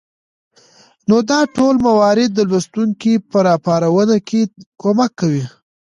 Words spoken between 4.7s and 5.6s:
کمک کوي